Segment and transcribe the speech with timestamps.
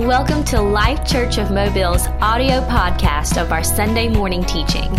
[0.00, 4.90] Welcome to Life Church of Mobile's audio podcast of our Sunday morning teaching.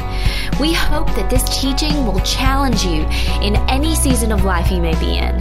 [0.59, 3.07] We hope that this teaching will challenge you
[3.41, 5.39] in any season of life you may be in.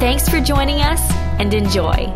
[0.00, 1.00] Thanks for joining us
[1.38, 2.12] and enjoy.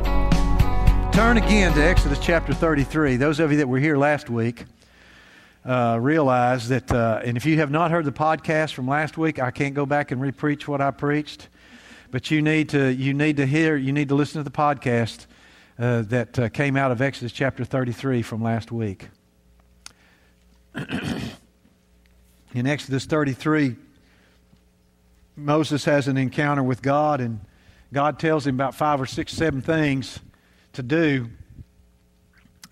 [1.13, 3.15] Turn again to Exodus chapter 33.
[3.15, 4.65] Those of you that were here last week
[5.65, 9.39] uh, realize that, uh, and if you have not heard the podcast from last week,
[9.39, 11.47] I can't go back and repreach what I preached.
[12.11, 15.27] But you need to, you need to hear, you need to listen to the podcast
[15.83, 19.09] uh, that uh, came out of Exodus chapter 33 from last week.
[22.55, 23.75] In Exodus 33,
[25.35, 27.41] Moses has an encounter with God, and
[27.93, 30.21] God tells him about five or six, seven things
[30.75, 31.29] to do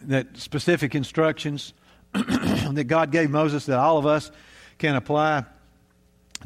[0.02, 1.74] that specific instructions
[2.12, 4.30] that God gave Moses that all of us
[4.78, 5.46] can apply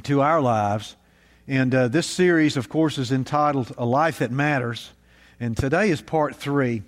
[0.05, 0.97] to our lives.
[1.47, 4.93] And uh, this series, of course, is entitled A Life That Matters.
[5.45, 6.83] And today is part three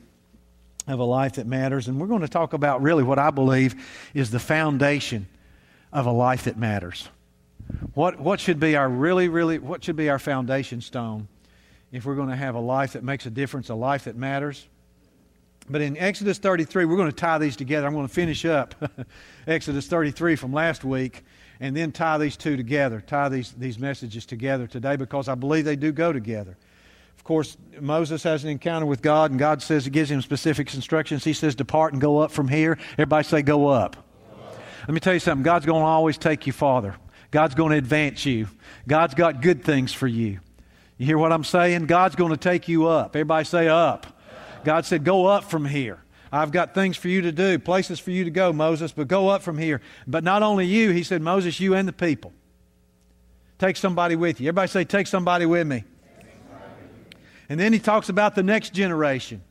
[0.86, 1.88] of A Life That Matters.
[1.88, 3.74] And we're going to talk about really what I believe
[4.14, 5.26] is the foundation
[5.92, 7.06] of a life that matters.
[7.92, 11.28] What, what should be our really, really, what should be our foundation stone
[11.92, 14.66] if we're going to have a life that makes a difference, a life that matters?
[15.68, 17.86] But in Exodus 33, we're going to tie these together.
[17.86, 18.74] I'm going to finish up
[19.46, 21.24] Exodus 33 from last week
[21.60, 25.66] and then tie these two together, tie these, these messages together today because I believe
[25.66, 26.56] they do go together.
[27.16, 30.72] Of course, Moses has an encounter with God, and God says, He gives him specific
[30.74, 31.24] instructions.
[31.24, 32.78] He says, Depart and go up from here.
[32.92, 33.96] Everybody say, Go up.
[34.86, 36.96] Let me tell you something God's going to always take you farther,
[37.30, 38.48] God's going to advance you,
[38.86, 40.40] God's got good things for you.
[40.98, 41.86] You hear what I'm saying?
[41.86, 43.14] God's going to take you up.
[43.16, 44.06] Everybody say, Up.
[44.64, 46.02] God said, Go up from here.
[46.32, 49.28] I've got things for you to do, places for you to go, Moses, but go
[49.28, 49.80] up from here.
[50.06, 52.32] But not only you, he said, Moses, you and the people.
[53.58, 54.48] Take somebody with you.
[54.48, 55.84] Everybody say, Take somebody with me.
[57.48, 59.42] And then he talks about the next generation.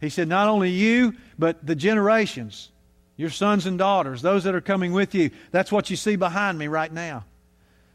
[0.00, 2.70] He said, Not only you, but the generations,
[3.16, 5.30] your sons and daughters, those that are coming with you.
[5.50, 7.24] That's what you see behind me right now.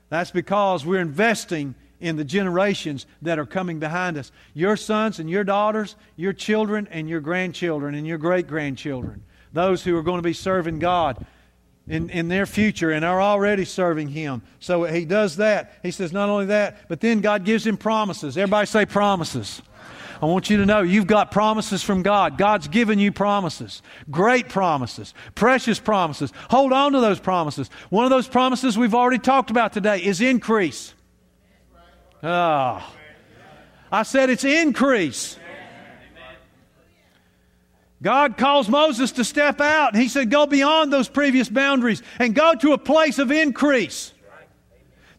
[0.09, 4.31] That's because we're investing in the generations that are coming behind us.
[4.53, 9.23] Your sons and your daughters, your children and your grandchildren and your great grandchildren.
[9.51, 11.25] Those who are going to be serving God
[11.87, 14.41] in, in their future and are already serving Him.
[14.59, 15.73] So he does that.
[15.83, 18.37] He says, not only that, but then God gives him promises.
[18.37, 19.61] Everybody say promises.
[20.21, 22.37] I want you to know you've got promises from God.
[22.37, 26.33] God's given you promises, great promises, precious promises.
[26.49, 27.69] Hold on to those promises.
[27.89, 30.93] One of those promises we've already talked about today is increase.
[32.23, 32.93] Oh.
[33.91, 35.37] I said it's increase.
[38.01, 39.93] God calls Moses to step out.
[39.93, 44.13] and He said, Go beyond those previous boundaries and go to a place of increase.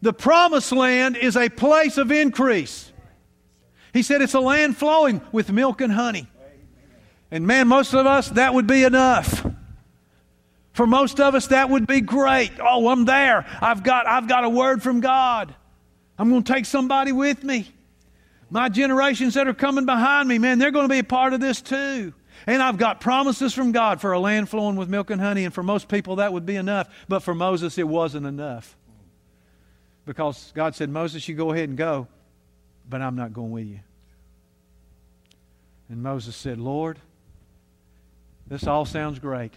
[0.01, 2.91] The promised land is a place of increase.
[3.93, 6.27] He said it's a land flowing with milk and honey.
[7.31, 9.45] And man, most of us, that would be enough.
[10.71, 12.51] For most of us, that would be great.
[12.59, 13.45] Oh, I'm there.
[13.61, 15.53] I've got, I've got a word from God.
[16.17, 17.67] I'm going to take somebody with me.
[18.49, 21.39] My generations that are coming behind me, man, they're going to be a part of
[21.39, 22.13] this too.
[22.47, 25.45] And I've got promises from God for a land flowing with milk and honey.
[25.45, 26.89] And for most people, that would be enough.
[27.07, 28.75] But for Moses, it wasn't enough.
[30.05, 32.07] Because God said, Moses, you go ahead and go,
[32.89, 33.79] but I'm not going with you.
[35.89, 36.97] And Moses said, Lord,
[38.47, 39.53] this all sounds great.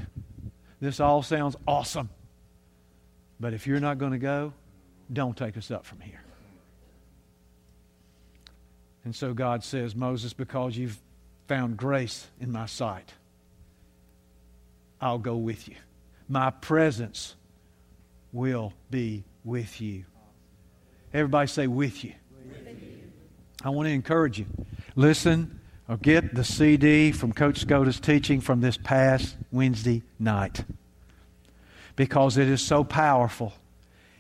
[0.81, 2.11] This all sounds awesome.
[3.39, 4.53] But if you're not going to go,
[5.13, 6.23] don't take us up from here.
[9.05, 10.99] And so God says, Moses, because you've
[11.47, 13.13] found grace in my sight,
[15.01, 15.77] I'll go with you.
[16.29, 17.35] My presence
[18.33, 20.05] will be with you.
[21.13, 22.13] Everybody say, with you.
[22.47, 23.11] With you.
[23.63, 24.47] I want to encourage you.
[24.97, 30.65] Listen or get the CD from Coach Scotta's teaching from this past Wednesday night
[31.97, 33.53] because it is so powerful.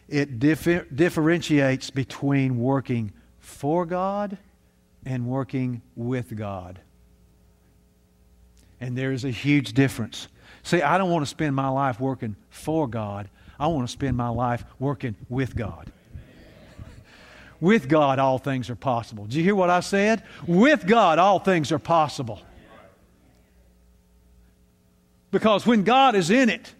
[0.09, 4.37] It differ- differentiates between working for God
[5.07, 6.81] and working with God.
[8.83, 10.27] And there is a huge difference.
[10.65, 13.31] See, I don't want to spend my life working for God.
[13.59, 15.93] I want to spend my life working with God.
[17.61, 19.27] with God, all things are possible.
[19.27, 20.25] Did you hear what I said?
[20.49, 22.43] With God, all things are possible.
[25.31, 26.75] Because when God is in it,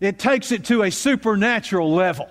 [0.00, 2.28] it takes it to a supernatural level.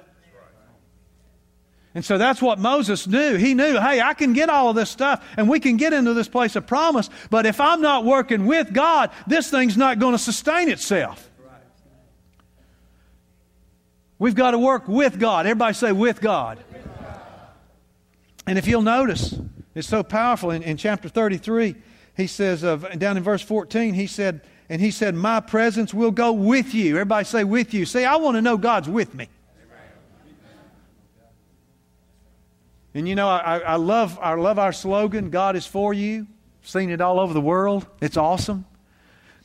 [1.95, 3.37] And so that's what Moses knew.
[3.37, 6.13] He knew, hey, I can get all of this stuff and we can get into
[6.13, 10.11] this place of promise, but if I'm not working with God, this thing's not going
[10.11, 11.29] to sustain itself.
[14.19, 15.45] We've got to work with God.
[15.45, 16.59] Everybody say, with God.
[18.45, 19.33] And if you'll notice,
[19.73, 21.75] it's so powerful in, in chapter 33.
[22.15, 26.11] he says, of, down in verse 14, he said, and he said, My presence will
[26.11, 26.95] go with you.
[26.95, 27.85] Everybody say, with you.
[27.85, 29.29] Say, I want to know God's with me.
[32.95, 36.27] And you know, I, I, love, I love our slogan, God is for you.
[36.63, 37.85] Seen it all over the world.
[38.01, 38.65] It's awesome.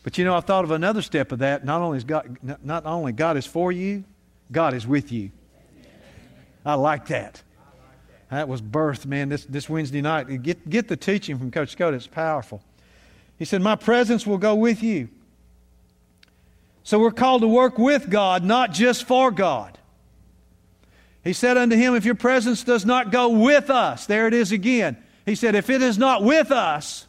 [0.04, 1.64] But you know, I thought of another step of that.
[1.64, 4.04] Not only is God, not only God is for you,
[4.52, 5.32] God is with you.
[6.64, 7.42] I like that.
[8.30, 10.42] That was birth, man, this, this Wednesday night.
[10.42, 11.92] Get, get the teaching from Coach Scott.
[11.92, 12.62] It's powerful.
[13.36, 15.08] He said, My presence will go with you.
[16.84, 19.79] So we're called to work with God, not just for God.
[21.22, 24.52] He said unto him, If your presence does not go with us, there it is
[24.52, 24.96] again.
[25.26, 27.06] He said, If it is not with us,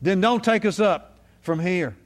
[0.00, 1.96] then don't take us up from here.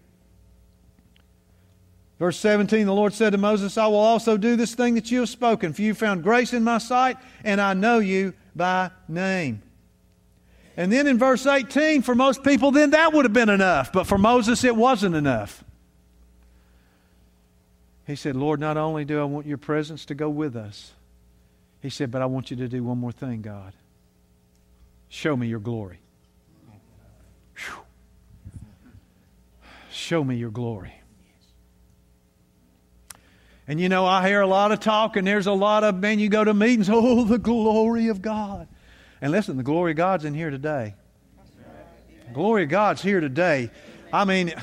[2.18, 5.20] Verse 17, the Lord said to Moses, I will also do this thing that you
[5.20, 9.62] have spoken, for you found grace in my sight, and I know you by name.
[10.76, 13.92] And then in verse 18, for most people, then that would have been enough.
[13.92, 15.64] But for Moses, it wasn't enough.
[18.06, 20.92] He said, Lord, not only do I want your presence to go with us,
[21.82, 23.72] he said, but I want you to do one more thing, God.
[25.08, 25.98] Show me your glory.
[27.56, 27.74] Whew.
[29.90, 30.94] Show me your glory.
[33.66, 36.20] And you know, I hear a lot of talk, and there's a lot of, man,
[36.20, 38.68] you go to meetings, oh, the glory of God.
[39.20, 40.94] And listen, the glory of God's in here today.
[42.28, 43.70] The glory of God's here today.
[44.12, 44.48] I mean,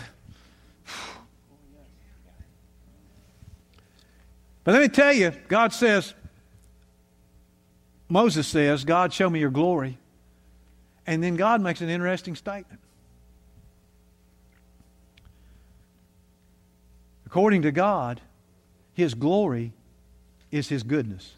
[4.64, 6.14] but let me tell you, God says,
[8.10, 9.98] Moses says, God, show me your glory.
[11.06, 12.82] And then God makes an interesting statement.
[17.26, 18.20] According to God,
[19.00, 19.72] his glory
[20.52, 21.34] is His goodness.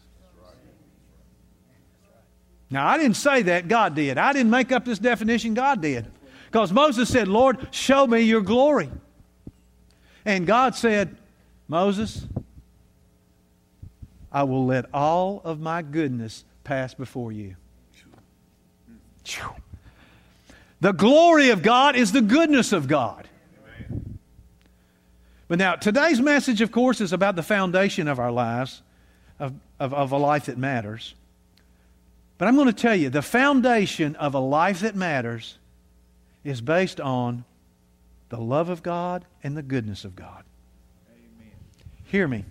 [2.70, 4.18] Now, I didn't say that, God did.
[4.18, 6.10] I didn't make up this definition, God did.
[6.46, 8.90] Because Moses said, Lord, show me your glory.
[10.24, 11.16] And God said,
[11.68, 12.26] Moses,
[14.32, 17.56] I will let all of my goodness pass before you.
[20.80, 23.28] The glory of God is the goodness of God.
[25.48, 28.82] But now, today's message, of course, is about the foundation of our lives,
[29.38, 31.14] of, of, of a life that matters.
[32.38, 35.58] But I'm going to tell you the foundation of a life that matters
[36.42, 37.44] is based on
[38.30, 40.42] the love of God and the goodness of God.
[41.08, 41.52] Amen.
[42.06, 42.44] Hear me.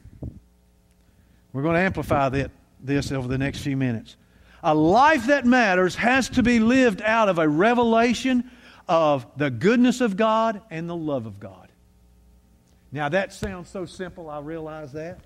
[1.52, 2.52] We're going to amplify that,
[2.83, 4.16] this over the next few minutes.
[4.63, 8.50] A life that matters has to be lived out of a revelation
[8.88, 11.69] of the goodness of God and the love of God.
[12.92, 15.19] Now, that sounds so simple, I realize that.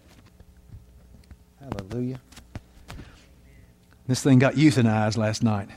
[1.59, 2.19] Hallelujah.
[4.07, 5.69] This thing got euthanized last night.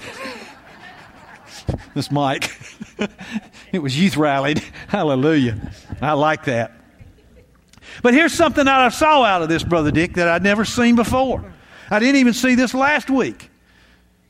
[1.94, 2.50] this mic.
[3.72, 4.62] it was youth rallied.
[4.88, 5.70] Hallelujah.
[6.02, 6.77] I like that.
[8.02, 10.96] But here's something that I saw out of this, Brother Dick, that I'd never seen
[10.96, 11.44] before.
[11.90, 13.50] I didn't even see this last week.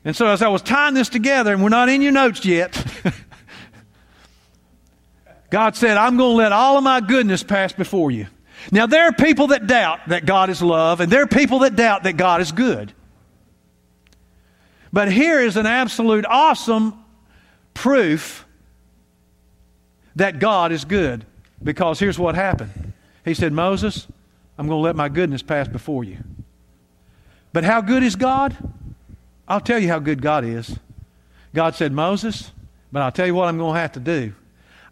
[0.05, 2.85] And so as I was tying this together, and we're not in your notes yet,
[5.49, 8.27] God said, I'm going to let all of my goodness pass before you.
[8.71, 11.75] Now, there are people that doubt that God is love, and there are people that
[11.75, 12.93] doubt that God is good.
[14.91, 17.03] But here is an absolute awesome
[17.73, 18.45] proof
[20.15, 21.25] that God is good.
[21.61, 22.88] Because here's what happened
[23.25, 24.07] He said, Moses,
[24.57, 26.17] I'm going to let my goodness pass before you.
[27.53, 28.55] But how good is God?
[29.47, 30.77] I'll tell you how good God is.
[31.53, 32.51] God said, Moses,
[32.91, 34.33] but I'll tell you what I'm going to have to do.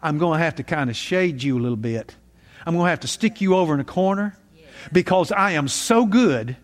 [0.02, 2.14] I'm going to have to kind of shade you a little bit.
[2.66, 4.36] I'm going to have to stick you over in a corner
[4.92, 6.56] because I am so good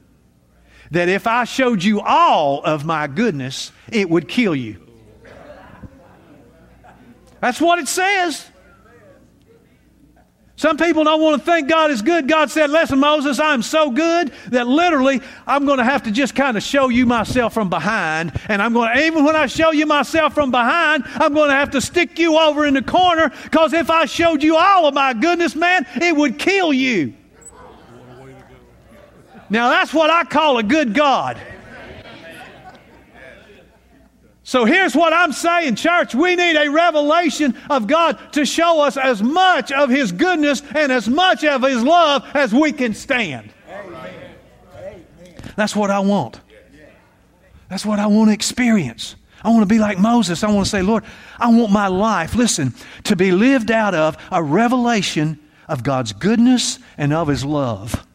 [0.91, 4.81] that if I showed you all of my goodness, it would kill you.
[7.41, 8.45] That's what it says.
[10.57, 12.29] Some people don't want to think God is good.
[12.29, 16.37] God said, Listen, Moses, I'm so good that literally I'm going to have to just
[16.37, 18.39] kind of show you myself from behind.
[18.49, 21.57] And I'm going to, even when I show you myself from behind, I'm going to
[21.57, 24.95] have to stick you over in the corner because if I showed you all of
[24.95, 27.15] my goodness, man, it would kill you.
[29.51, 31.41] Now that's what I call a good God.
[34.47, 36.15] So here's what I'm saying, church.
[36.15, 40.93] We need a revelation of God to show us as much of His goodness and
[40.93, 43.51] as much of His love as we can stand.
[45.57, 46.41] That's what I want.
[47.71, 49.17] That's what I want to experience.
[49.43, 50.45] I want to be like Moses.
[50.45, 51.05] I want to say, Lord,
[51.39, 52.75] I want my life, listen,
[53.05, 58.07] to be lived out of a revelation of God's goodness and of His love.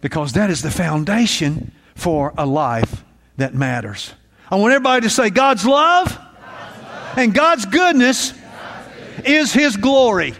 [0.00, 3.04] Because that is the foundation for a life
[3.36, 4.14] that matters.
[4.50, 8.32] I want everybody to say, God's love, God's And God's goodness
[9.24, 10.34] is His glory.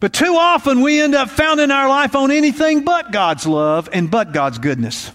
[0.00, 4.10] But too often we end up founding our life on anything but God's love and
[4.10, 5.12] but God's goodness.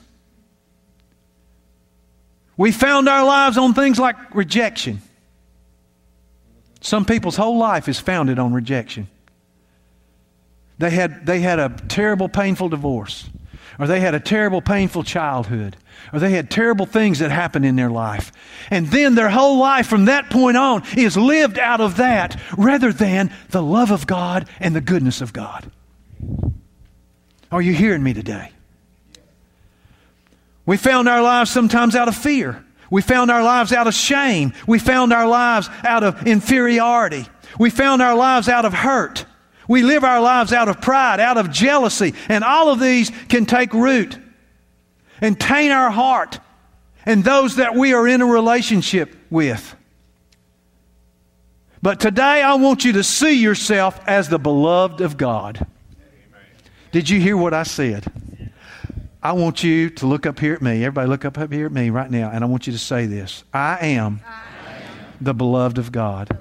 [2.55, 5.01] We found our lives on things like rejection.
[6.81, 9.07] Some people's whole life is founded on rejection.
[10.77, 13.27] They had, they had a terrible, painful divorce,
[13.79, 15.75] or they had a terrible, painful childhood,
[16.13, 18.31] or they had terrible things that happened in their life.
[18.69, 22.91] And then their whole life from that point on is lived out of that rather
[22.91, 25.69] than the love of God and the goodness of God.
[27.51, 28.51] Are you hearing me today?
[30.65, 32.63] We found our lives sometimes out of fear.
[32.89, 34.53] We found our lives out of shame.
[34.67, 37.25] We found our lives out of inferiority.
[37.59, 39.25] We found our lives out of hurt.
[39.67, 43.45] We live our lives out of pride, out of jealousy, and all of these can
[43.45, 44.17] take root
[45.21, 46.39] and taint our heart
[47.05, 49.75] and those that we are in a relationship with.
[51.81, 55.65] But today I want you to see yourself as the beloved of God.
[56.91, 58.05] Did you hear what I said?
[59.21, 60.83] I want you to look up here at me.
[60.83, 63.05] Everybody, look up, up here at me right now, and I want you to say
[63.05, 66.37] this I am, I am the beloved of God.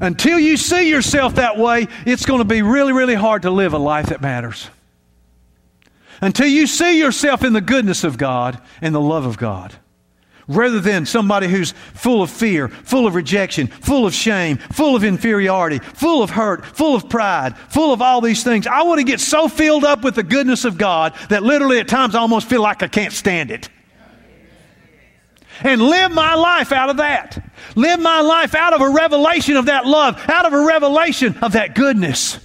[0.00, 3.72] Until you see yourself that way, it's going to be really, really hard to live
[3.72, 4.68] a life that matters.
[6.20, 9.74] Until you see yourself in the goodness of God and the love of God
[10.48, 15.04] rather than somebody who's full of fear, full of rejection, full of shame, full of
[15.04, 18.66] inferiority, full of hurt, full of pride, full of all these things.
[18.66, 21.88] I want to get so filled up with the goodness of God that literally at
[21.88, 23.68] times I almost feel like I can't stand it.
[25.62, 27.42] And live my life out of that.
[27.74, 31.52] Live my life out of a revelation of that love, out of a revelation of
[31.52, 32.38] that goodness.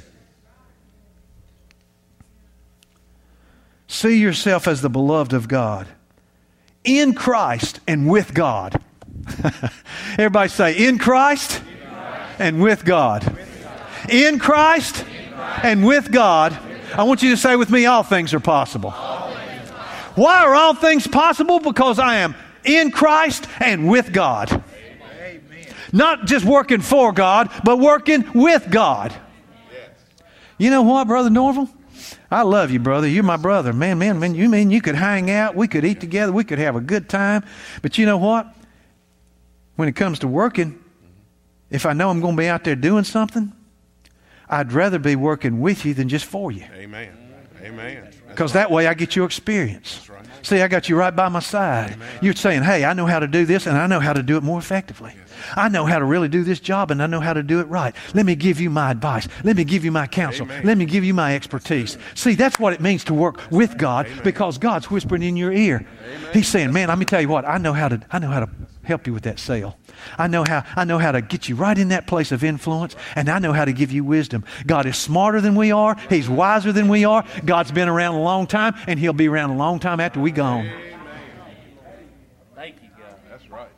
[3.88, 5.88] See yourself as the beloved of God
[6.84, 8.82] in Christ and with God.
[10.14, 12.40] Everybody say, in Christ, in Christ.
[12.40, 13.24] and with God.
[13.26, 14.10] with God.
[14.10, 16.58] In, Christ in Christ and with God.
[16.94, 18.92] I want you to say with me, all things are possible.
[18.92, 20.24] Things are possible.
[20.24, 21.60] Why are all things possible?
[21.60, 24.52] Because I am in Christ and with God.
[24.52, 25.42] Amen.
[25.92, 29.14] Not just working for God, but working with God.
[29.72, 29.90] Yes.
[30.58, 31.70] You know what, Brother Norval?
[32.30, 33.08] I love you, brother.
[33.08, 33.74] You're my brother.
[33.74, 36.60] Man, man, man, you mean you could hang out, we could eat together, we could
[36.60, 37.44] have a good time.
[37.82, 38.48] But you know what?
[39.76, 40.82] When it comes to working,
[41.70, 43.52] if I know I'm going to be out there doing something,
[44.48, 46.66] I'd rather be working with you than just for you.
[46.74, 47.18] Amen.
[47.62, 48.10] Amen.
[48.30, 50.10] Because that way I get your experience.
[50.10, 50.26] Right.
[50.44, 51.94] See, I got you right by my side.
[51.94, 52.20] Amen.
[52.22, 54.38] You're saying, hey, I know how to do this and I know how to do
[54.38, 55.14] it more effectively.
[55.16, 55.30] Yes.
[55.56, 57.66] I know how to really do this job and I know how to do it
[57.66, 57.96] right.
[58.14, 59.28] Let me give you my advice.
[59.44, 60.46] Let me give you my counsel.
[60.46, 60.66] Amen.
[60.66, 61.98] Let me give you my expertise.
[62.16, 64.22] See, that's what it means to work with God Amen.
[64.24, 65.86] because God's whispering in your ear.
[66.34, 68.42] He's saying, man, let me tell you what, I know how to, I know how
[68.42, 68.50] to
[68.84, 69.78] help you with that sale.
[70.18, 72.96] I know how I know how to get you right in that place of influence
[73.16, 74.44] and I know how to give you wisdom.
[74.66, 75.96] God is smarter than we are.
[76.10, 77.26] He's wiser than we are.
[77.46, 80.32] God's been around a long time and he'll be around a long time after we
[80.32, 80.70] gone.
[82.56, 83.16] Thank you, God.
[83.30, 83.70] That's right.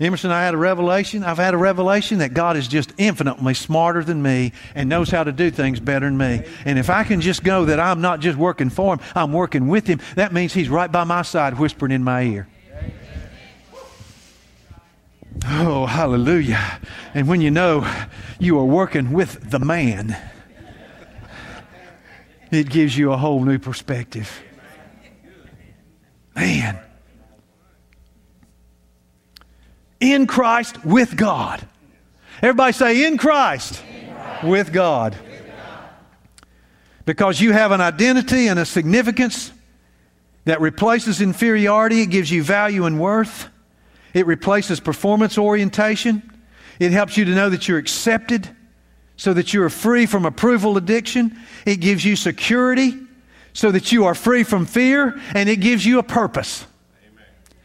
[0.00, 1.22] Emerson, I had a revelation.
[1.22, 5.24] I've had a revelation that God is just infinitely smarter than me and knows how
[5.24, 6.42] to do things better than me.
[6.64, 9.68] And if I can just go that I'm not just working for him, I'm working
[9.68, 12.48] with him, that means he's right by my side whispering in my ear.
[15.46, 16.80] Oh, hallelujah.
[17.14, 17.90] And when you know
[18.38, 20.16] you are working with the man,
[22.50, 24.42] it gives you a whole new perspective.
[26.34, 26.78] Man.
[30.00, 31.66] In Christ with God.
[32.42, 34.44] Everybody say, in Christ, in Christ.
[34.44, 35.12] With, God.
[35.12, 35.90] with God.
[37.04, 39.52] Because you have an identity and a significance
[40.46, 43.48] that replaces inferiority, it gives you value and worth.
[44.14, 46.22] It replaces performance orientation.
[46.78, 48.48] It helps you to know that you're accepted
[49.16, 51.38] so that you are free from approval addiction.
[51.66, 52.98] It gives you security
[53.52, 55.20] so that you are free from fear.
[55.34, 56.66] And it gives you a purpose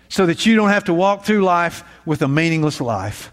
[0.09, 3.31] so that you don't have to walk through life with a meaningless life.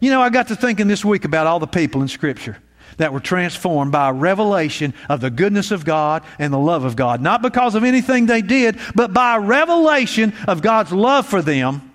[0.00, 2.56] You know, I got to thinking this week about all the people in Scripture
[2.98, 6.96] that were transformed by a revelation of the goodness of God and the love of
[6.96, 7.20] God.
[7.20, 11.87] Not because of anything they did, but by a revelation of God's love for them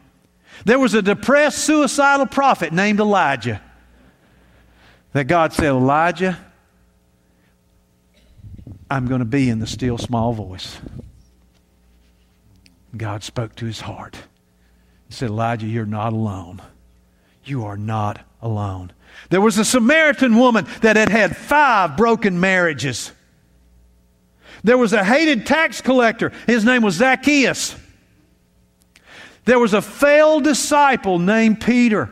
[0.66, 3.62] there was a depressed, suicidal prophet named Elijah
[5.14, 6.38] that God said, Elijah,
[8.90, 10.78] I'm going to be in the still small voice.
[12.96, 14.18] God spoke to his heart.
[15.08, 16.62] He said, Elijah, you're not alone.
[17.44, 18.92] You are not alone.
[19.30, 23.12] There was a Samaritan woman that had had five broken marriages.
[24.64, 26.32] There was a hated tax collector.
[26.48, 27.76] His name was Zacchaeus.
[29.46, 32.10] There was a failed disciple named Peter,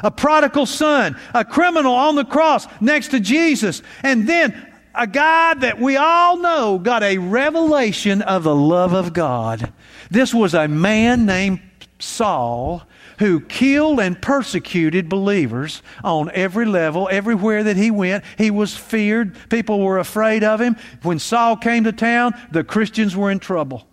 [0.00, 3.82] a prodigal son, a criminal on the cross next to Jesus.
[4.02, 9.12] And then a guy that we all know got a revelation of the love of
[9.12, 9.72] God.
[10.10, 11.60] This was a man named
[11.98, 12.82] Saul
[13.18, 18.24] who killed and persecuted believers on every level, everywhere that he went.
[18.36, 19.36] He was feared.
[19.48, 20.76] People were afraid of him.
[21.02, 23.86] When Saul came to town, the Christians were in trouble.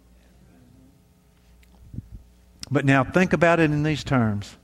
[2.71, 4.55] But now think about it in these terms.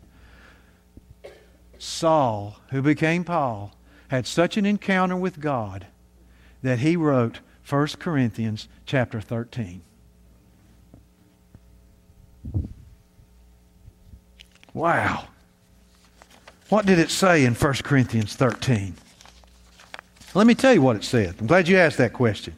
[1.78, 3.74] Saul, who became Paul,
[4.10, 5.88] had such an encounter with God
[6.62, 9.82] that he wrote 1 Corinthians chapter 13.
[14.74, 15.28] Wow.
[16.70, 18.96] What did it say in 1 Corinthians 13?
[20.34, 21.36] Let me tell you what it said.
[21.40, 22.56] I'm glad you asked that question.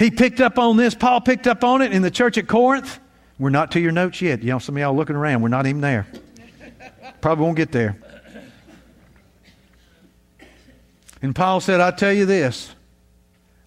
[0.00, 0.94] He picked up on this.
[0.94, 2.98] Paul picked up on it in the church at Corinth.
[3.38, 4.42] We're not to your notes yet.
[4.42, 5.42] You know, some of y'all looking around.
[5.42, 6.06] We're not even there.
[7.20, 7.98] Probably won't get there.
[11.20, 12.74] And Paul said, I tell you this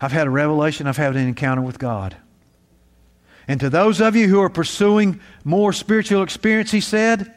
[0.02, 2.18] I've had a revelation, I've had an encounter with God.
[3.48, 7.32] And to those of you who are pursuing more spiritual experience, he said,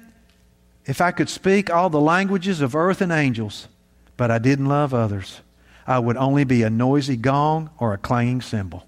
[0.87, 3.69] if I could speak all the languages of earth and angels,
[4.17, 5.43] but I didn't love others,
[5.87, 8.87] I would only be a noisy gong or a clanging cymbal.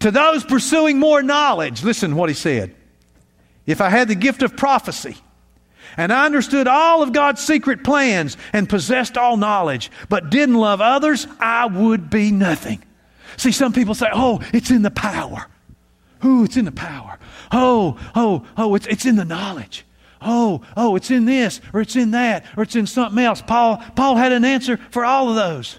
[0.00, 2.74] To those pursuing more knowledge, listen what he said.
[3.66, 5.16] If I had the gift of prophecy,
[5.96, 10.80] and I understood all of God's secret plans and possessed all knowledge, but didn't love
[10.80, 12.82] others, I would be nothing.
[13.36, 15.46] See, some people say, oh, it's in the power.
[16.24, 17.18] Ooh, it's in the power.
[17.50, 19.84] Oh, oh, oh, it's, it's in the knowledge.
[20.24, 23.42] Oh, oh, it's in this, or it's in that, or it's in something else.
[23.42, 25.78] Paul, Paul had an answer for all of those.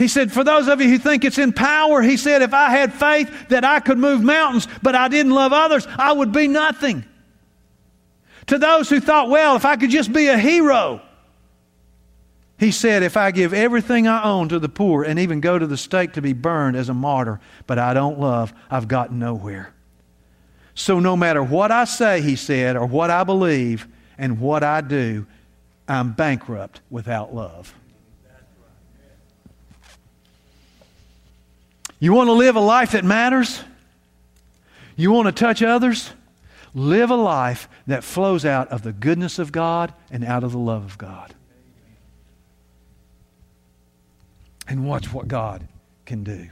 [0.00, 2.70] He said, For those of you who think it's in power, he said, if I
[2.70, 6.48] had faith that I could move mountains, but I didn't love others, I would be
[6.48, 7.04] nothing.
[8.46, 11.02] To those who thought, well, if I could just be a hero,
[12.58, 15.66] he said, If I give everything I own to the poor and even go to
[15.66, 19.74] the stake to be burned as a martyr, but I don't love, I've gotten nowhere.
[20.80, 24.80] So no matter what I say, he said, or what I believe and what I
[24.80, 25.26] do,
[25.86, 27.74] I'm bankrupt without love.
[31.98, 33.62] You want to live a life that matters?
[34.96, 36.10] You want to touch others?
[36.72, 40.58] Live a life that flows out of the goodness of God and out of the
[40.58, 41.34] love of God.
[44.70, 45.66] and watch what God
[46.06, 46.48] can do.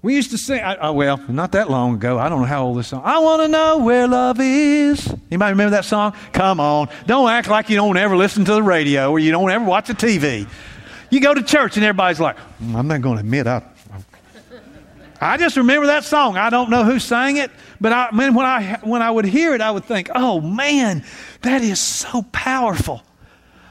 [0.00, 2.18] We used to sing, I, well, not that long ago.
[2.18, 3.02] I don't know how old this song.
[3.04, 5.06] I want to know where love is.
[5.30, 6.14] Anybody remember that song?
[6.32, 9.50] Come on, don't act like you don't ever listen to the radio or you don't
[9.50, 10.48] ever watch the TV.
[11.10, 13.62] You go to church and everybody's like, mm, I'm not going to admit I.
[15.20, 16.36] I just remember that song.
[16.36, 19.52] I don't know who sang it, but I, man, when I when I would hear
[19.52, 21.04] it, I would think, "Oh man,
[21.42, 23.02] that is so powerful."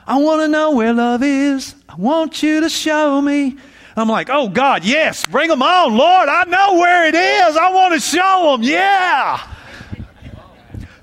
[0.05, 1.73] I want to know where love is.
[1.87, 3.55] I want you to show me.
[3.97, 6.29] I'm like, oh God, yes, bring them on, Lord.
[6.29, 7.57] I know where it is.
[7.57, 8.61] I want to show them.
[8.61, 9.55] Yeah.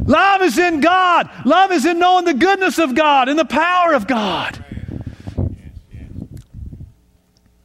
[0.06, 1.28] Love is in God.
[1.44, 4.64] Love is in knowing the goodness of God and the power of God.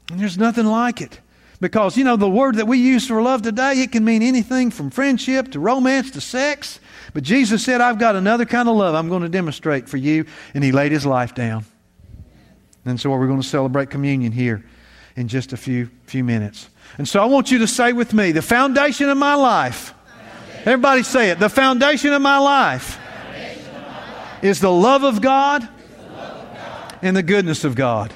[0.10, 1.20] And there's nothing like it.
[1.62, 4.72] Because, you know, the word that we use for love today, it can mean anything
[4.72, 6.80] from friendship to romance to sex.
[7.14, 10.26] But Jesus said, I've got another kind of love I'm going to demonstrate for you.
[10.56, 11.66] And he laid his life down.
[12.86, 14.64] And so we're going to celebrate communion here
[15.20, 16.70] in just a few, few minutes.
[16.98, 19.94] And so I want you to say with me the foundation of my life.
[20.60, 21.40] Everybody say it.
[21.40, 22.98] The foundation of my life,
[24.42, 25.68] is the love of God,
[27.02, 28.14] and the goodness of God.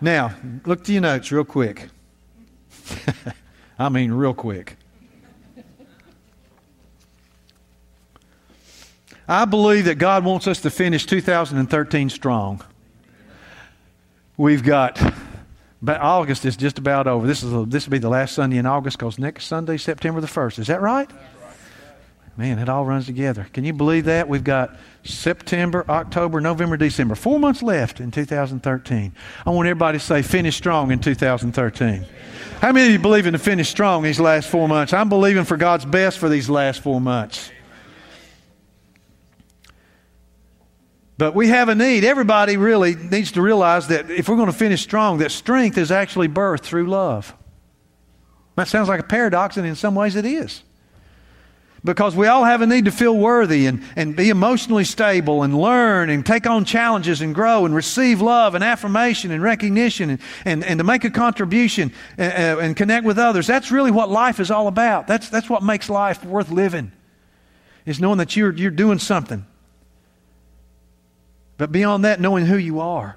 [0.00, 0.34] Now,
[0.66, 1.88] look to your notes real quick.
[3.78, 4.76] I mean, real quick.
[9.28, 12.64] I believe that God wants us to finish 2013 strong.
[14.36, 15.00] We've got,
[15.80, 17.26] but August is just about over.
[17.26, 20.20] This is a, this will be the last Sunday in August because next Sunday, September
[20.20, 20.58] the 1st.
[20.58, 21.10] Is that right?
[22.36, 23.48] Man, it all runs together.
[23.52, 24.28] Can you believe that?
[24.28, 27.16] We've got September, October, November, December.
[27.16, 29.12] Four months left in 2013.
[29.44, 32.06] I want everybody to say, finish strong in 2013.
[32.60, 34.92] How many of you believe in to finish strong these last four months?
[34.92, 37.50] I'm believing for God's best for these last four months.
[41.18, 42.04] But we have a need.
[42.04, 45.90] Everybody really needs to realize that if we're going to finish strong, that strength is
[45.90, 47.34] actually birthed through love.
[48.54, 50.62] That sounds like a paradox, and in some ways it is.
[51.84, 55.58] because we all have a need to feel worthy and, and be emotionally stable and
[55.58, 60.20] learn and take on challenges and grow and receive love and affirmation and recognition and,
[60.44, 63.46] and, and to make a contribution and, uh, and connect with others.
[63.46, 65.06] That's really what life is all about.
[65.06, 66.92] That's, that's what makes life worth living,
[67.86, 69.46] is knowing that you're, you're doing something.
[71.58, 73.16] But beyond that, knowing who you are.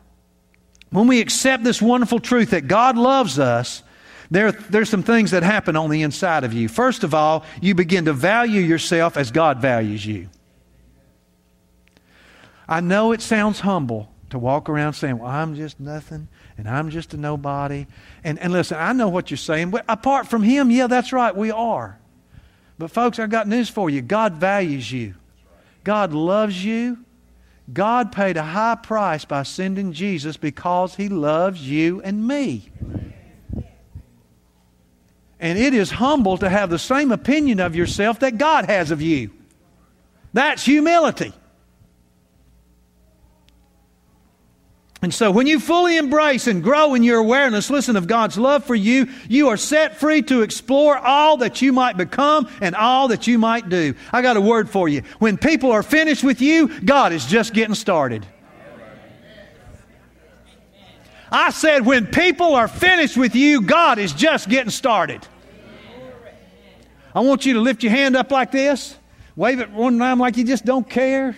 [0.90, 3.82] When we accept this wonderful truth that God loves us,
[4.30, 6.68] there, there's some things that happen on the inside of you.
[6.68, 10.28] First of all, you begin to value yourself as God values you.
[12.68, 16.90] I know it sounds humble to walk around saying, Well, I'm just nothing and I'm
[16.90, 17.86] just a nobody.
[18.24, 21.36] And, and listen, I know what you're saying, but apart from Him, yeah, that's right,
[21.36, 22.00] we are.
[22.78, 25.16] But, folks, I've got news for you God values you,
[25.84, 26.98] God loves you.
[27.72, 32.70] God paid a high price by sending Jesus because He loves you and me.
[35.40, 39.02] And it is humble to have the same opinion of yourself that God has of
[39.02, 39.32] you.
[40.34, 41.34] That's humility.
[45.04, 48.66] And so, when you fully embrace and grow in your awareness, listen, of God's love
[48.66, 53.08] for you, you are set free to explore all that you might become and all
[53.08, 53.96] that you might do.
[54.14, 55.02] I got a word for you.
[55.18, 58.28] When people are finished with you, God is just getting started.
[61.32, 65.26] I said, when people are finished with you, God is just getting started.
[67.16, 68.96] I want you to lift your hand up like this,
[69.36, 71.36] wave it one time like you just don't care.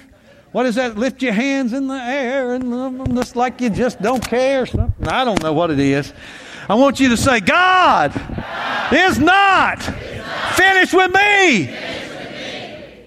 [0.54, 0.98] What is that?
[0.98, 4.68] Lift your hands in the air and um, just like you just don't care.
[4.68, 5.08] Something.
[5.08, 6.14] I don't know what it is.
[6.70, 9.84] I want you to say, God, God is, not not
[10.56, 11.66] finished with me.
[11.66, 13.06] Finished with me.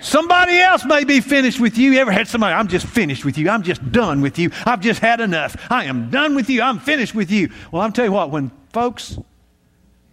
[0.00, 1.92] Somebody else may be finished with you.
[1.92, 3.48] You ever had somebody, I'm just finished with you.
[3.48, 4.50] I'm just done with you.
[4.66, 5.56] I've just had enough.
[5.70, 6.60] I am done with you.
[6.60, 7.50] I'm finished with you.
[7.70, 9.16] Well, I'm telling you what, when folks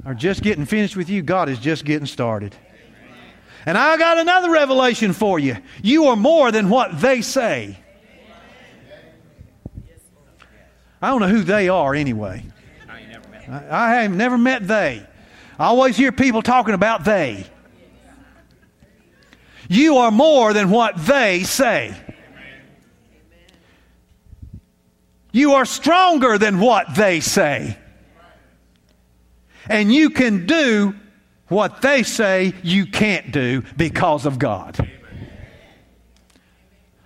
[0.06, 2.56] are just getting finished with you, God is just getting started.
[3.66, 5.58] And I got another revelation for you.
[5.82, 7.80] You are more than what they say.
[11.02, 12.46] I don't know who they are anyway.
[13.50, 15.06] I have never met they.
[15.58, 17.46] I always hear people talking about they.
[19.68, 21.96] You are more than what they say.
[25.32, 27.78] You are stronger than what they say.
[29.68, 30.96] And you can do
[31.48, 34.90] what they say you can't do because of God.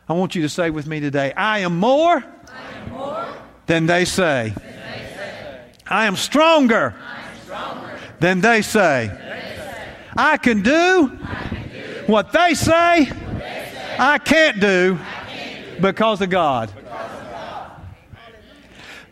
[0.08, 3.28] I want you to say with me today I am more, I am more
[3.68, 4.54] than, they say.
[4.56, 5.62] than they say.
[5.88, 9.08] I am stronger, I am stronger than they say.
[9.08, 9.94] They say.
[10.16, 13.96] I, can do I can do what they say, what they say.
[14.00, 16.74] I, can't do I can't do because of God.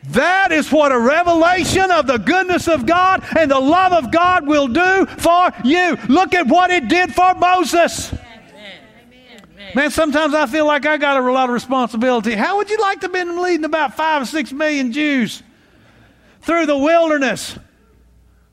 [0.10, 4.48] That is what a revelation of the goodness of God and the love of God
[4.48, 5.98] will do for you.
[6.08, 8.13] Look at what it did for Moses.
[9.76, 12.34] Man, sometimes I feel like I got a lot of responsibility.
[12.34, 15.43] How would you like to have been leading about five or six million Jews
[16.41, 17.58] through the wilderness?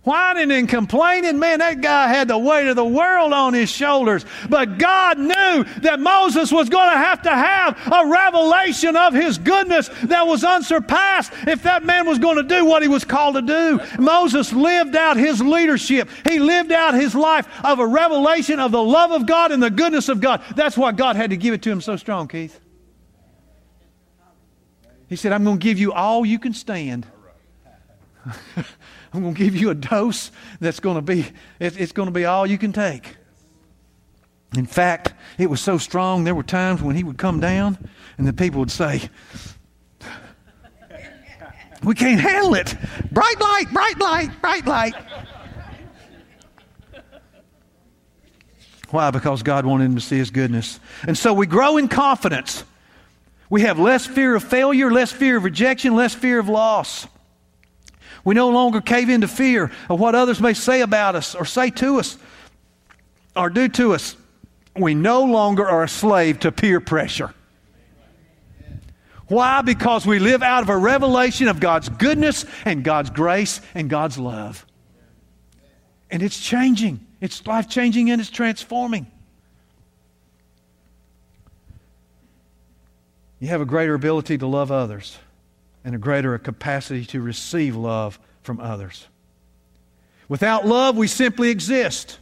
[0.04, 1.38] Whining and complaining.
[1.38, 4.24] Man, that guy had the weight of the world on his shoulders.
[4.48, 9.38] But God knew that Moses was going to have to have a revelation of his
[9.38, 13.34] goodness that was unsurpassed if that man was going to do what he was called
[13.34, 13.80] to do.
[13.98, 16.08] Moses lived out his leadership.
[16.28, 19.70] He lived out his life of a revelation of the love of God and the
[19.70, 20.42] goodness of God.
[20.54, 22.60] That's why God had to give it to him so strong, Keith.
[25.08, 27.06] He said, I'm going to give you all you can stand.
[29.14, 31.24] I'm going to give you a dose that's going to be,
[31.60, 33.16] it's going to be all you can take.
[34.56, 37.78] In fact, it was so strong, there were times when he would come down
[38.18, 39.08] and the people would say,
[41.84, 42.74] We can't handle it.
[43.12, 44.94] Bright light, bright light, bright light.
[48.90, 49.10] Why?
[49.10, 50.80] Because God wanted him to see his goodness.
[51.06, 52.64] And so we grow in confidence.
[53.50, 57.06] We have less fear of failure, less fear of rejection, less fear of loss.
[58.24, 61.70] We no longer cave into fear of what others may say about us or say
[61.70, 62.16] to us
[63.36, 64.16] or do to us.
[64.76, 67.32] We no longer are a slave to peer pressure.
[69.28, 69.62] Why?
[69.62, 74.18] Because we live out of a revelation of God's goodness and God's grace and God's
[74.18, 74.66] love.
[76.10, 77.06] And it's changing.
[77.20, 79.06] It's life changing and it's transforming.
[83.38, 85.18] You have a greater ability to love others
[85.84, 89.06] and a greater capacity to receive love from others.
[90.28, 92.18] Without love, we simply exist.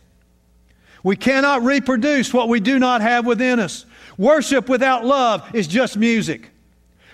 [1.05, 3.87] We cannot reproduce what we do not have within us.
[4.18, 6.51] Worship without love is just music.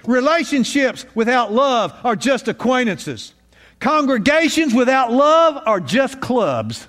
[0.07, 3.35] Relationships without love are just acquaintances.
[3.79, 6.89] Congregations without love are just clubs.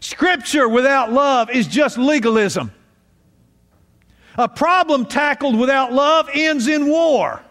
[0.00, 2.72] Scripture without love is just legalism.
[4.38, 7.42] A problem tackled without love ends in war.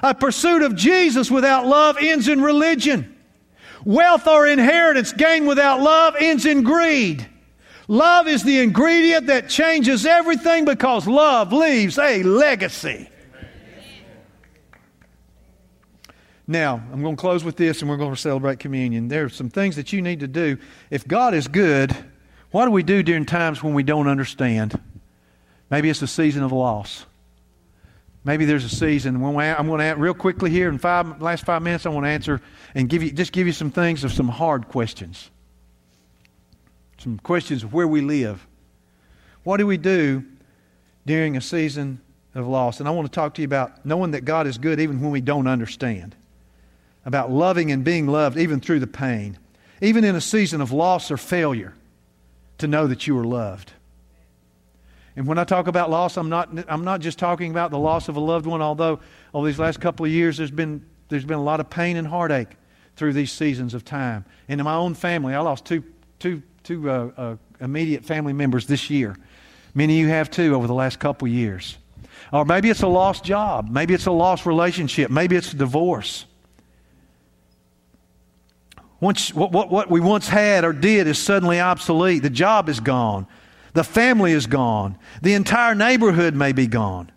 [0.00, 3.16] A pursuit of Jesus without love ends in religion.
[3.84, 7.28] Wealth or inheritance gained without love ends in greed.
[7.88, 13.10] Love is the ingredient that changes everything because love leaves a legacy.
[16.46, 19.08] Now, I'm going to close with this and we're going to celebrate communion.
[19.08, 20.58] There are some things that you need to do.
[20.90, 21.94] If God is good,
[22.52, 24.78] what do we do during times when we don't understand?
[25.70, 27.06] Maybe it's a season of loss.
[28.24, 29.20] Maybe there's a season.
[29.20, 31.84] When I'm going to real quickly here in five last five minutes.
[31.84, 32.40] I want to answer
[32.74, 35.30] and give you just give you some things of some hard questions,
[36.98, 38.46] some questions of where we live.
[39.42, 40.24] What do we do
[41.04, 42.00] during a season
[42.34, 42.80] of loss?
[42.80, 45.10] And I want to talk to you about knowing that God is good even when
[45.10, 46.16] we don't understand
[47.04, 49.38] about loving and being loved even through the pain,
[49.82, 51.74] even in a season of loss or failure,
[52.56, 53.73] to know that you are loved.
[55.16, 58.08] And when I talk about loss, I'm not, I'm not just talking about the loss
[58.08, 59.00] of a loved one, although
[59.32, 62.06] over these last couple of years there's been, there's been a lot of pain and
[62.06, 62.56] heartache
[62.96, 64.24] through these seasons of time.
[64.48, 65.84] And in my own family, I lost two,
[66.18, 69.16] two, two uh, uh, immediate family members this year.
[69.74, 71.78] Many of you have too over the last couple of years.
[72.32, 73.68] Or maybe it's a lost job.
[73.70, 75.10] Maybe it's a lost relationship.
[75.10, 76.26] Maybe it's a divorce.
[79.00, 82.22] Once, what, what, what we once had or did is suddenly obsolete.
[82.22, 83.26] The job is gone.
[83.74, 84.96] The family is gone.
[85.22, 87.10] The entire neighborhood may be gone.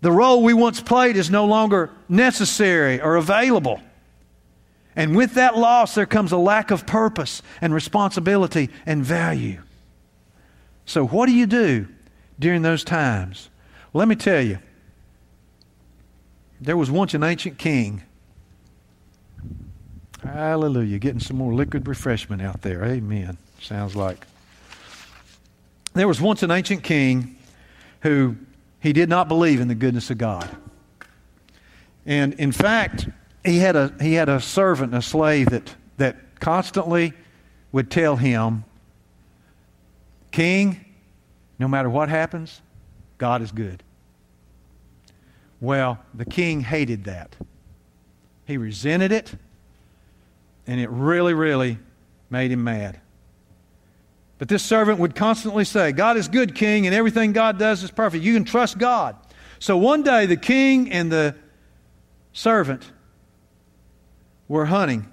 [0.00, 3.80] The role we once played is no longer necessary or available.
[4.94, 9.62] And with that loss, there comes a lack of purpose and responsibility and value.
[10.84, 11.88] So, what do you do
[12.38, 13.48] during those times?
[13.94, 14.58] Let me tell you.
[16.60, 18.02] There was once an ancient king
[20.22, 20.98] Hallelujah.
[20.98, 22.84] Getting some more liquid refreshment out there.
[22.84, 23.36] Amen.
[23.60, 24.26] Sounds like.
[25.94, 27.36] There was once an ancient king
[28.00, 28.36] who
[28.80, 30.48] he did not believe in the goodness of God.
[32.06, 33.08] And in fact,
[33.44, 37.12] he had a, he had a servant, a slave that, that constantly
[37.70, 38.64] would tell him,
[40.32, 40.84] King,
[41.58, 42.60] no matter what happens,
[43.18, 43.82] God is good.
[45.60, 47.36] Well, the king hated that.
[48.46, 49.32] He resented it.
[50.66, 51.78] And it really, really
[52.30, 53.00] made him mad.
[54.42, 57.92] But this servant would constantly say, God is good, king, and everything God does is
[57.92, 58.24] perfect.
[58.24, 59.14] You can trust God.
[59.60, 61.36] So one day, the king and the
[62.32, 62.82] servant
[64.48, 65.06] were hunting.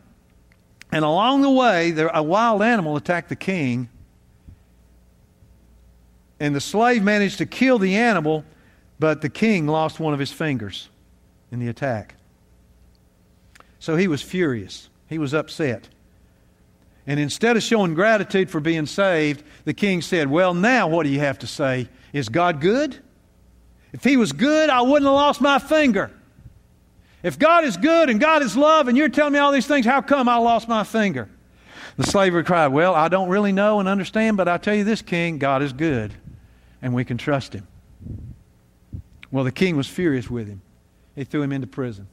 [0.91, 3.89] And along the way, there, a wild animal attacked the king.
[6.39, 8.43] And the slave managed to kill the animal,
[8.97, 10.89] but the king lost one of his fingers
[11.51, 12.15] in the attack.
[13.77, 14.89] So he was furious.
[15.07, 15.87] He was upset.
[17.09, 21.09] And instead of showing gratitude for being saved, the king said, Well, now what do
[21.09, 21.89] you have to say?
[22.13, 22.95] Is God good?
[23.91, 26.11] If he was good, I wouldn't have lost my finger.
[27.23, 29.87] If God is good and God is love and you're telling me all these things,
[29.87, 31.27] how come I lost my finger?
[31.97, 35.01] The slave cried, Well, I don't really know and understand, but I tell you this,
[35.01, 36.13] king, God is good
[36.79, 37.67] and we can trust him.
[39.31, 40.61] Well, the king was furious with him.
[41.15, 42.07] He threw him into prison.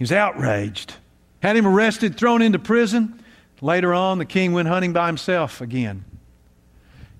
[0.00, 0.94] He was outraged.
[1.42, 3.22] Had him arrested, thrown into prison.
[3.60, 6.06] Later on, the king went hunting by himself again.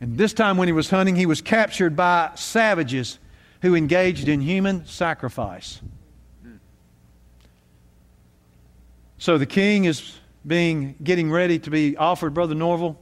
[0.00, 3.18] And this time, when he was hunting, he was captured by savages
[3.60, 5.82] who engaged in human sacrifice.
[9.18, 10.16] So the king is
[10.46, 12.96] being getting ready to be offered, Brother Norval,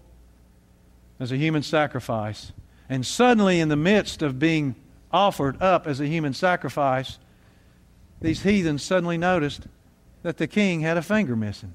[1.20, 2.50] as a human sacrifice.
[2.88, 4.74] And suddenly, in the midst of being
[5.12, 7.20] offered up as a human sacrifice,
[8.20, 9.66] these heathens suddenly noticed
[10.22, 11.74] that the king had a finger missing.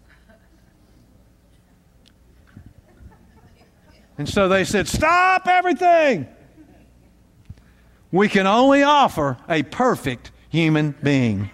[4.18, 6.28] And so they said, Stop everything!
[8.12, 11.50] We can only offer a perfect human being.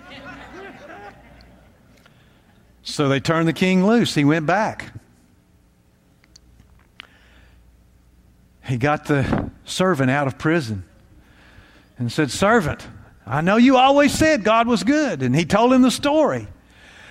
[2.83, 4.15] So they turned the king loose.
[4.15, 4.91] He went back.
[8.65, 10.83] He got the servant out of prison
[11.97, 12.85] and said, Servant,
[13.29, 15.21] I know you always said God was good.
[15.21, 16.47] And he told him the story.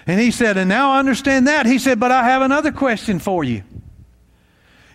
[0.06, 1.64] And he said, And now I understand that.
[1.64, 3.62] He said, But I have another question for you.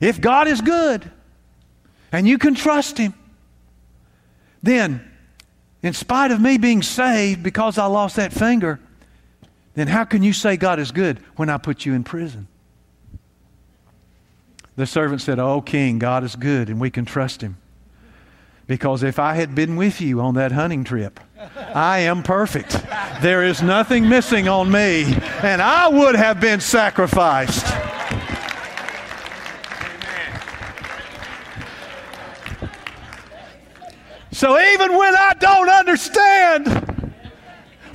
[0.01, 1.09] If God is good
[2.11, 3.13] and you can trust him,
[4.61, 5.09] then,
[5.81, 8.79] in spite of me being saved because I lost that finger,
[9.75, 12.47] then how can you say God is good when I put you in prison?
[14.75, 17.57] The servant said, Oh, king, God is good and we can trust him.
[18.65, 21.19] Because if I had been with you on that hunting trip,
[21.73, 22.71] I am perfect.
[23.21, 25.03] There is nothing missing on me,
[25.41, 27.65] and I would have been sacrificed.
[34.31, 36.67] So even when I don't understand,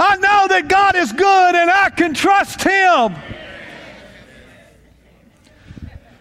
[0.01, 3.15] I know that God is good and I can trust Him.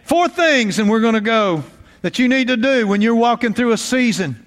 [0.04, 1.64] Four things, and we're going to go,
[2.08, 4.42] that you need to do when you're walking through a season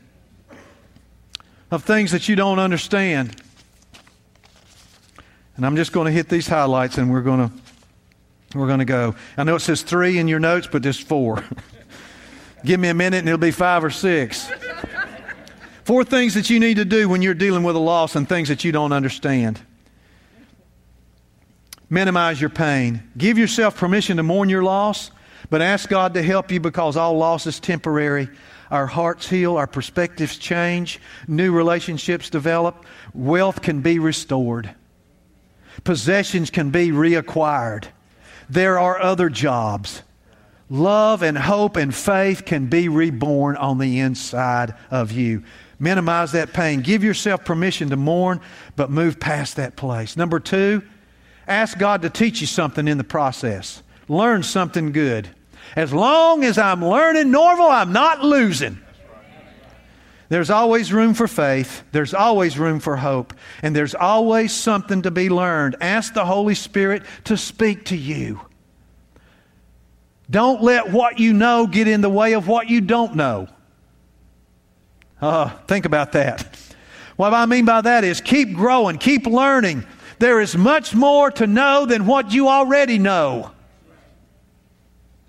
[1.71, 3.39] of things that you don't understand.
[5.57, 7.55] And I'm just going to hit these highlights and we're going to
[8.55, 9.15] we're going to go.
[9.37, 11.45] I know it says 3 in your notes, but there's 4.
[12.65, 14.53] Give me a minute and it'll be 5 or 6.
[15.85, 18.49] Four things that you need to do when you're dealing with a loss and things
[18.49, 19.61] that you don't understand.
[21.91, 23.03] Minimize your pain.
[23.19, 25.11] Give yourself permission to mourn your loss,
[25.51, 28.29] but ask God to help you because all loss is temporary
[28.71, 34.75] our hearts heal, our perspectives change, new relationships develop, wealth can be restored,
[35.85, 37.87] possessions can be reacquired.
[38.49, 40.03] There are other jobs.
[40.69, 45.43] Love and hope and faith can be reborn on the inside of you.
[45.81, 46.81] Minimize that pain.
[46.81, 48.41] Give yourself permission to mourn,
[48.77, 50.17] but move past that place.
[50.17, 50.83] Number two,
[51.49, 53.83] ask God to teach you something in the process.
[54.09, 55.29] Learn something good.
[55.77, 58.81] As long as I'm learning Norval, I'm not losing.
[60.29, 61.83] There's always room for faith.
[61.91, 63.35] There's always room for hope.
[63.63, 65.77] And there's always something to be learned.
[65.81, 68.41] Ask the Holy Spirit to speak to you.
[70.31, 73.49] Don't let what you know get in the way of what you don't know.
[75.21, 76.57] Uh, think about that.
[77.17, 79.85] What I mean by that is keep growing, keep learning.
[80.21, 83.51] There is much more to know than what you already know.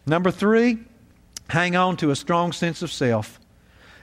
[0.05, 0.79] Number three,
[1.49, 3.39] hang on to a strong sense of self.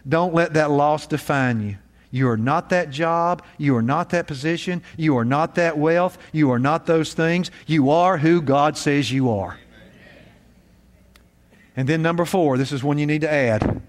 [0.08, 1.76] Don't let that loss define you.
[2.10, 3.42] You are not that job.
[3.58, 4.82] You are not that position.
[4.96, 6.16] You are not that wealth.
[6.32, 7.50] You are not those things.
[7.66, 9.58] You are who God says you are.
[11.76, 13.82] And then, number four, this is one you need to add.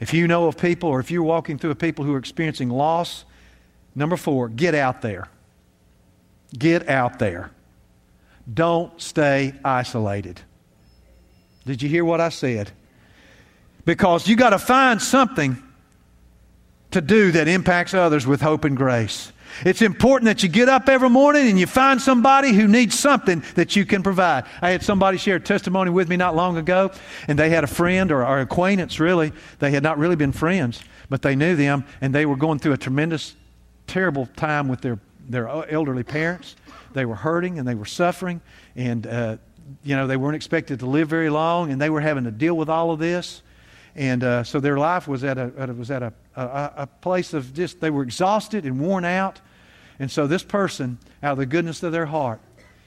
[0.00, 3.24] If you know of people or if you're walking through people who are experiencing loss,
[3.94, 5.28] number four, get out there.
[6.56, 7.50] Get out there.
[8.52, 10.40] Don't stay isolated.
[11.68, 12.70] Did you hear what I said?
[13.84, 15.62] Because you got to find something
[16.92, 19.32] to do that impacts others with hope and grace.
[19.66, 23.44] It's important that you get up every morning and you find somebody who needs something
[23.54, 24.46] that you can provide.
[24.62, 26.90] I had somebody share testimony with me not long ago,
[27.28, 29.34] and they had a friend or, or acquaintance, really.
[29.58, 32.72] They had not really been friends, but they knew them, and they were going through
[32.72, 33.36] a tremendous,
[33.86, 36.56] terrible time with their, their elderly parents.
[36.94, 38.40] They were hurting and they were suffering,
[38.74, 39.36] and uh,
[39.82, 42.56] you know, they weren't expected to live very long, and they were having to deal
[42.56, 43.42] with all of this.
[43.94, 47.52] And uh, so their life was at, a, was at a, a, a place of
[47.52, 49.40] just, they were exhausted and worn out.
[49.98, 52.40] And so this person, out of the goodness of their heart,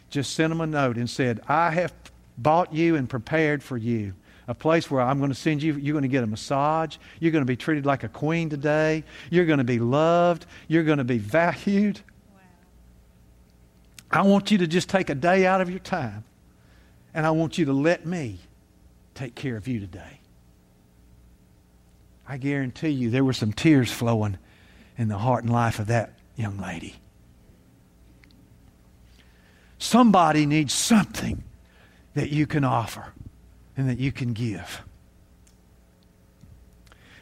[0.09, 1.93] just sent them a note and said, I have
[2.37, 4.13] bought you and prepared for you
[4.47, 5.73] a place where I'm going to send you.
[5.75, 6.97] You're going to get a massage.
[7.19, 9.03] You're going to be treated like a queen today.
[9.29, 10.45] You're going to be loved.
[10.67, 12.01] You're going to be valued.
[12.33, 12.39] Wow.
[14.11, 16.23] I want you to just take a day out of your time
[17.13, 18.39] and I want you to let me
[19.13, 20.19] take care of you today.
[22.27, 24.37] I guarantee you there were some tears flowing
[24.97, 26.95] in the heart and life of that young lady.
[29.77, 31.43] Somebody needs something
[32.13, 33.13] that you can offer
[33.75, 34.81] and that you can give.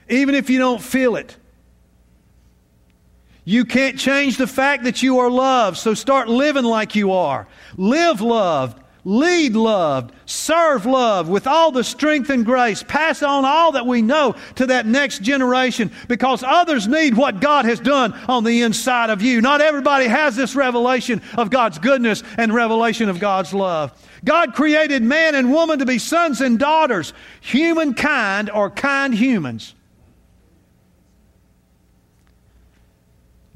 [0.10, 1.38] Even if you don't feel it,
[3.46, 7.48] you can't change the fact that you are loved, so start living like you are.
[7.78, 13.72] Live loved lead loved, serve love with all the strength and grace, pass on all
[13.72, 18.44] that we know to that next generation because others need what God has done on
[18.44, 19.42] the inside of you.
[19.42, 23.92] Not everybody has this revelation of God's goodness and revelation of God's love.
[24.24, 29.74] God created man and woman to be sons and daughters, humankind or kind humans.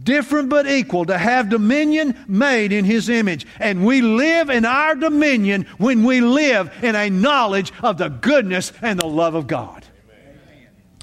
[0.04, 3.46] Different but equal, to have dominion made in His image.
[3.60, 8.72] And we live in our dominion when we live in a knowledge of the goodness
[8.82, 9.86] and the love of God.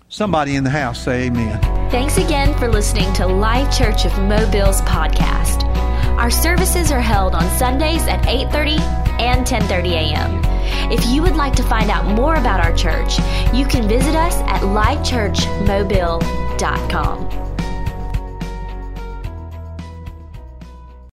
[0.08, 1.60] Somebody in the house say amen.
[1.90, 5.64] Thanks again for listening to Life Church of Mobile's podcast.
[6.18, 8.80] Our services are held on Sundays at 8:30
[9.20, 10.42] and 10:30 a.m.
[10.92, 13.18] If you would like to find out more about our church,
[13.54, 17.49] you can visit us at lifechurchmobile.com.